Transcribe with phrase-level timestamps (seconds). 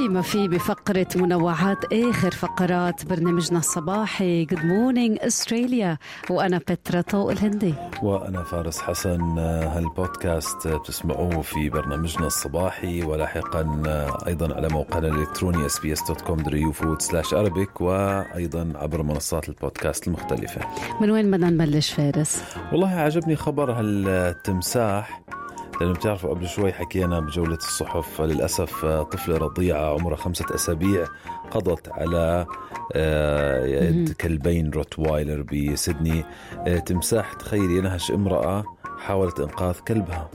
[0.00, 4.46] شو في ما في بفقرة منوعات آخر فقرات برنامجنا الصباحي.
[4.46, 5.96] Good Morning Australia.
[6.30, 7.74] وأنا بترا طوق الهندي.
[8.02, 9.38] وأنا فارس حسن.
[9.38, 13.82] هالبودكاست بتسمعوه في برنامجنا الصباحي ولاحقا
[14.26, 16.72] أيضا على موقعنا الإلكتروني sbs.com.au
[17.32, 20.60] arabic وأيضا عبر منصات البودكاست المختلفة.
[21.00, 22.42] من وين بدنا نبلش فارس؟
[22.72, 25.20] والله عجبني خبر هالتمساح.
[25.80, 31.06] لأنه بتعرفوا قبل شوي حكينا بجولة الصحف للأسف طفلة رضيعة عمرها خمسة أسابيع
[31.50, 32.46] قضت على
[32.94, 36.24] آه، يد كلبين روتوايلر بسيدني.
[36.66, 38.64] آه، تمساح تخيل ينهش امرأة
[38.98, 40.30] حاولت إنقاذ كلبها.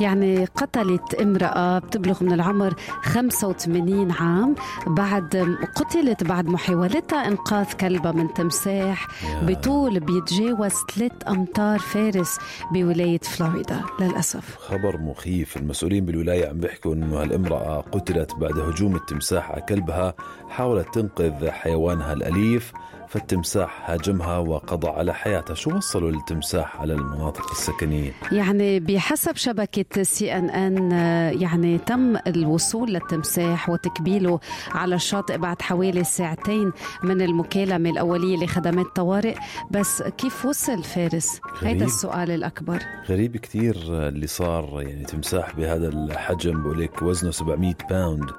[0.00, 4.54] يعني قتلت امرأة بتبلغ من العمر 85 عام.
[4.86, 9.08] بعد قتلت بعد محاولتها إنقاذ كلبها من تمساح.
[9.42, 12.38] بطول بيتجاوز 3 أمتار فارس
[12.72, 14.56] بولاية فلوريدا للأسف.
[14.58, 15.56] خبر مخيف.
[15.56, 20.14] المسؤولين بالولاية عم بيحكوا إنه هالامرأة قتلت بعد هجوم التمساح على كلبها
[20.48, 22.72] حاولت تنقذ حيوانها الأليف.
[23.08, 30.90] فالتمساح هاجمها وقضى على حياتها شو وصلوا التمساح على المناطق السكنية؟ يعني بحسب شبكة CNN
[31.40, 39.34] يعني تم الوصول للتمساح وتكبيله على الشاطئ بعد حوالي ساعتين من المكالمة الأولية لخدمات طوارئ.
[39.70, 42.78] بس كيف وصل فارس؟ هيدا السؤال الأكبر.
[43.08, 48.30] غريب كتير اللي صار يعني تمساح بهذا الحجم بقولك وزنه 700 pound.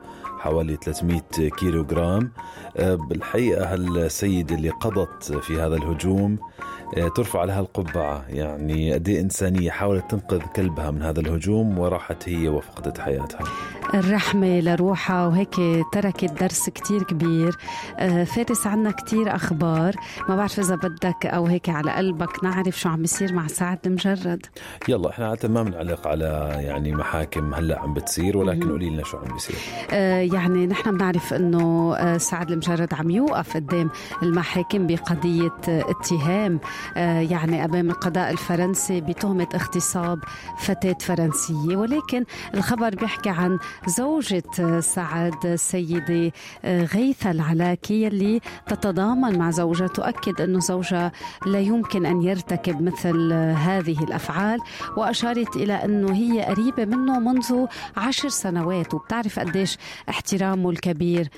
[0.45, 1.21] حوالي 300
[1.57, 2.31] كيلو جرام
[2.77, 6.37] آه، بالحقيقة هالسيدة اللي قضت في هذا الهجوم
[6.97, 12.29] آه، ترفع لها القبعة؟ يعني قد إيه إنسانية حاولت تنقذ كلبها من هذا الهجوم وراحت
[12.29, 13.43] هي وفقدت حياتها.
[13.93, 15.55] الرحمة لروحها وهيك
[15.91, 17.57] تركت درس كتير كبير.
[17.97, 19.95] آه، فارس عنا كتير أخبار.
[20.29, 24.45] ما بعرف إذا بدك أو هيك على قلبك نعرف شو عم بيصير مع سعد المجرد.
[24.87, 29.17] يلا إحنا عادة ما بنعلق على يعني محاكم هلأ عم بتصير ولكن قولي لنا شو
[29.17, 29.55] عم بيصير.
[29.91, 33.89] آه، يعني نحن بنعرف إنه آه، سعد المجرد عم يوقف قدام
[34.23, 36.59] المحاكم بقضية آه، اتهام
[37.31, 40.19] يعني أمام القضاء الفرنسي بتهمة اغتصاب
[40.57, 41.75] فتاة فرنسية.
[41.77, 46.31] ولكن الخبر بيحكي عن زوجة سعد السيدة
[46.65, 51.11] آه، غيثة العلاكي يلي تتضامن مع زوجها تؤكد انه زوجها
[51.45, 54.59] لا يمكن أن يرتكب مثل هذه الأفعال
[54.97, 57.65] وأشارت إلى انه هي قريبة منه منذ
[57.97, 59.77] عشر سنوات وبتعرف قديش
[60.09, 61.29] احترامه الكبير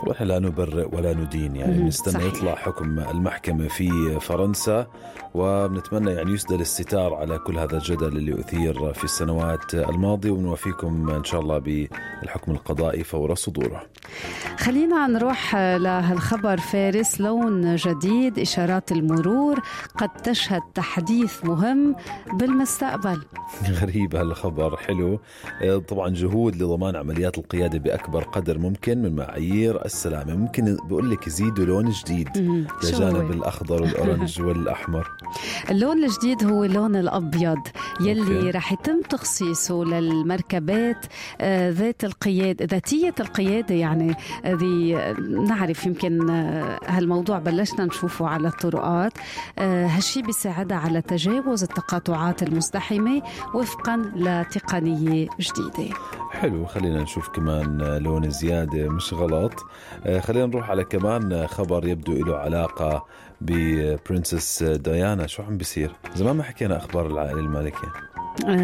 [0.00, 2.24] طبعا إحنا لا نبرئ ولا ندين يعني صحيح.
[2.24, 4.86] يطلع حكم المحكمة في فرنسا
[5.34, 11.24] وبنتمنى يعني يسدل الستار على كل هذا الجدل اللي أثير في السنوات الماضية ونوافيكم إن
[11.28, 13.82] شاء الله بالحكم القضائي فور صدوره.
[14.58, 19.60] خلينا نروح لهالخبر فارس لون جديد إشارات المرور
[19.96, 21.96] قد تشهد تحديث مهم
[22.32, 23.22] بالمستقبل.
[23.80, 25.20] غريب هالخبر حلو.
[25.62, 30.34] آه، طبعا جهود لضمان عمليات القيادة بأكبر قدر ممكن من معايير السلامة.
[30.36, 32.28] ممكن بقول لك يزيدوا لون جديد
[32.84, 35.10] لجانب؟ الأخضر والأورنج والأحمر.
[35.70, 37.58] اللون الجديد هو اللون الأبيض.
[38.00, 38.50] يلي أوكي.
[38.50, 41.06] رح يتم تخصيصه للمركبات
[41.40, 44.14] آه، ذات القيادة ذاتية القيادة يعني
[44.44, 45.12] هذه
[45.48, 49.12] نعرف يمكن آه، هالموضوع بلشنا نشوفه على الطرقات
[49.58, 53.22] آه، هالشي بيساعدها على تجاوز التقاطعات المزدحمة
[53.54, 55.94] وفقا لتقنية جديدة
[56.30, 59.52] حلو خلينا نشوف كمان لون زيادة مش غلط.
[60.06, 63.06] آه، خلينا نروح على كمان خبر يبدو له علاقة
[63.40, 65.26] ببرنسس ديانا.
[65.26, 67.88] شو عم بيصير؟ زمان ما حكينا أخبار العائلة المالكية.
[67.88, 68.17] آه،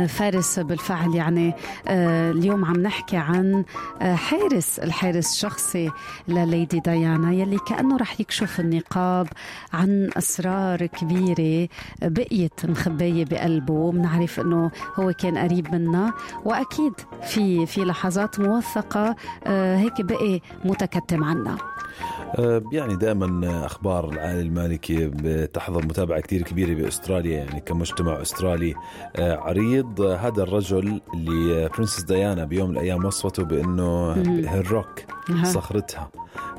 [0.09, 1.15] فارس بالفعل.
[1.15, 1.55] يعني
[1.89, 3.65] آه، اليوم عم نحكي عن
[4.03, 5.91] آه، حارس الحارس الشخصي
[6.29, 9.29] لليدي ديانا يلي كأنه رح يكشف النقاب
[9.73, 11.69] عن أسرار كبيرة
[12.03, 13.93] بقيت مخبية بقلبه.
[13.93, 16.13] بنعرف أنه هو كان قريب منا
[16.45, 16.93] وأكيد
[17.27, 21.51] في في لحظات موثقة آه، هيك بقي متكتم عنا.
[21.51, 22.24] آه،
[22.73, 28.75] يعني دائما أخبار العائلة المالكي بتحظى متابعة كثير كبيرة بأستراليا يعني كمجتمع أسترالي.
[29.17, 34.13] آه، عريض هذا الرجل اللي برنسس ديانا بيوم من الأيام وصفته بأنه
[34.49, 35.05] هالروك.
[35.45, 36.11] صخرتها.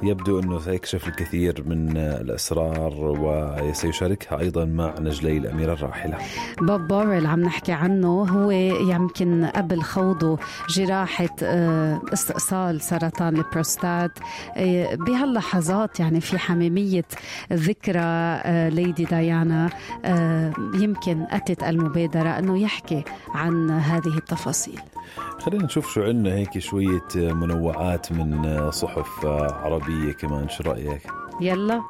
[0.04, 6.18] يبدو أنه سيكشف الكثير من الأسرار وسيشاركها أيضا مع نجلي الأميرة الراحلة.
[6.62, 8.52] بول بوريل عم نحكي عنه هو
[8.92, 10.38] يمكن قبل خوضه
[10.70, 14.12] جراحة آه، استئصال سرطان البروستات.
[14.58, 17.06] آه، بهاللحظات يعني في حميمية
[17.54, 19.70] ذكرى آه، lady ديانا
[20.74, 24.80] يمكن أتت المبادرة أنه يحكي عن هذه التفاصيل.
[25.40, 31.02] خلينا نشوف شو عندنا هيك شوية منوعات من صحف عربية كمان شو رأيك
[31.42, 31.82] يلا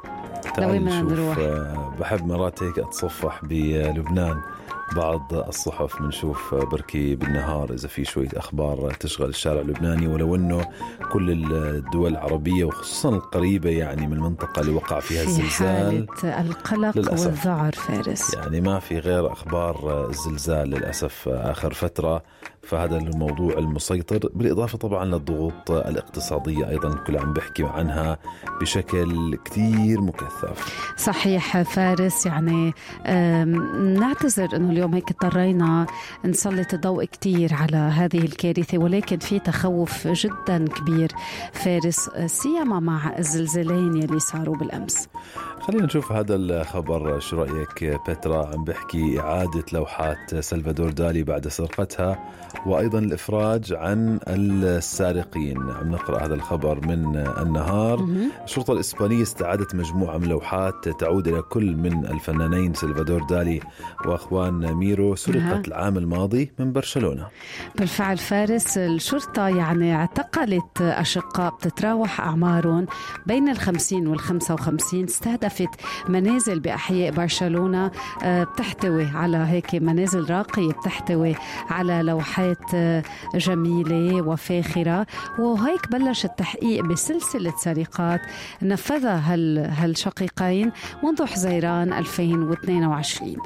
[0.58, 1.38] لوين بدنا نروح؟
[2.00, 4.40] بحب مرات هيك أتصفح بلبنان
[4.96, 10.68] بعض الصحف بنشوف بركي بالنهار إذا في شوية أخبار تشغل الشارع اللبناني ولو إنه
[11.12, 16.98] كل الدول العربية وخصوصا القريبة يعني من المنطقة اللي وقع فيها في الزلزال حالة القلق
[16.98, 17.26] للأسف.
[17.26, 22.22] والذعر فارس يعني ما في غير أخبار الزلزال للأسف آخر فترة
[22.66, 28.18] فهذا الموضوع المسيطر بالإضافة طبعا للضغوط الاقتصادية أيضا الكل عم بيحكي عنها
[28.60, 30.94] بشكل كتير مكثف.
[30.96, 32.72] صحيح فارس يعني
[34.00, 35.86] نعتذر إنه اليوم هيك اضطرينا
[36.24, 41.12] نسلط الضوء كتير على هذه الكارثة ولكن في تخوف جدا كبير
[41.52, 45.08] فارس سيما مع الزلزالين يلي صاروا بالأمس.
[45.60, 52.18] خلينا نشوف هذا الخبر شو رأيك؟ بترا عم بحكي إعادة لوحات سلفادور دالي بعد سرقتها.
[52.66, 55.58] وأيضا الإفراج عن السارقين.
[55.70, 58.02] عم نقرأ هذا الخبر من النهار.
[58.02, 58.30] مهم.
[58.44, 63.60] الشرطة الإسبانية استعادت مجموعة من لوحات تعود إلى كل من الفنانين سلفادور دالي
[64.06, 65.06] وأخوان ميرو.
[65.06, 65.16] نعم.
[65.16, 67.26] سرقت العام الماضي من برشلونة.
[67.78, 72.86] بالفعل فارس الشرطة يعني اعتقلت أشقاء بتتراوح أعمارهم
[73.26, 75.04] بين الخمسين والخمسة وخمسين.
[75.04, 75.68] استهدفت
[76.08, 77.90] منازل بأحياء برشلونة
[78.22, 81.34] آه، بتحتوي على هيك منازل راقية بتحتوي
[81.70, 83.02] على لوحات آه،
[83.34, 85.06] جميلة وفاخرة
[85.38, 88.20] وهيك بلش التحقيق بسلسلة سرقات
[88.62, 90.72] نفذها هال هالشقيقين
[91.02, 93.36] منذ حزيران 2022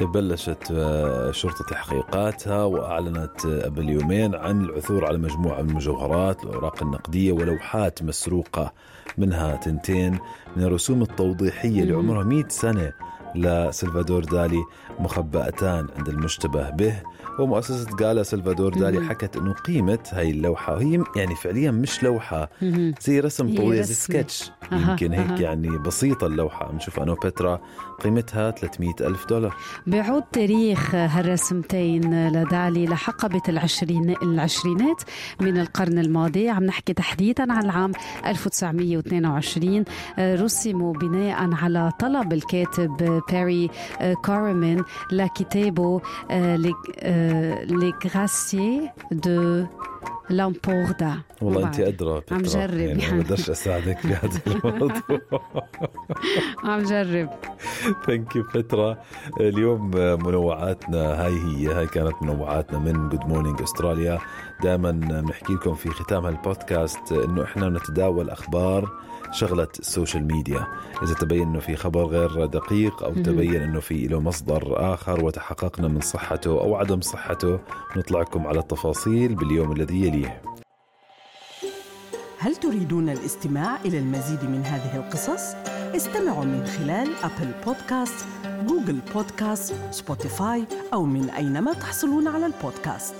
[0.00, 6.82] بلشت آه، شرطة تحقيقاتها وأعلنت آه، قبل يومين عن العثور على مجموعة من المجوهرات الأوراق
[6.82, 8.72] النقدية ولوحات مسروقة
[9.18, 10.18] منها تنتين
[10.56, 11.94] من الرسوم التوضيحية اللي.
[11.94, 12.92] عمرها 100 سنة
[13.34, 14.62] لسلفادور دالي
[14.98, 16.94] مخبأتان عند المشتبه به
[17.38, 19.08] ومؤسسة جالا سلفادور دالي مم.
[19.08, 22.50] حكت إنه قيمة هاي اللوحة وهي يعني فعليا مش لوحة.
[23.02, 23.94] زي رسم هي طويل زي.
[23.94, 25.40] سكتش يمكن هيك.
[25.40, 27.60] يعني بسيطة اللوحة نشوف أنا وبترا
[28.04, 29.56] قيمتها 300 ألف دولار
[29.86, 35.02] بيعود تاريخ هالرسمتين لدالي لحقبة العشرين العشرينات
[35.40, 37.92] من القرن الماضي عم نحكي تحديدا عن العام
[38.26, 39.84] 1922
[40.18, 43.70] آه، رسموا بناء على طلب الكاتب باري
[44.00, 44.82] آه، كارمن
[45.12, 49.64] لكتابه لي غراسيي دو
[50.30, 52.22] لامبوردا والله انت ادرى.
[52.30, 53.22] عم جرب يعني ما يعني.
[53.22, 54.92] بقدرش اساعدك بهذا الموضوع.
[56.64, 57.28] عم جرب.
[58.06, 58.96] ثانك يو بترا
[59.40, 64.18] اليوم منوعاتنا هاي هي هاي كانت منوعاتنا من جود مورنينج استراليا
[64.62, 68.88] دائما بنحكي لكم في ختام هالبودكاست إنه إحنا نتداول أخبار
[69.32, 70.66] شاغلة ال social media
[71.02, 73.22] إذا تبين أنه في خبر غير دقيق أو مهم.
[73.22, 77.58] تبين أنه في له مصدر آخر وتحققنا من صحته أو عدم صحته
[77.96, 80.42] نطلعكم على التفاصيل باليوم الذي يليه
[82.38, 85.54] هل تريدون الاستماع إلى المزيد من هذه القصص؟
[85.96, 88.26] استمعوا من خلال Apple Podcast،
[88.66, 93.14] Google Podcast، Spotify أو من أينما تحصلون على البودكاست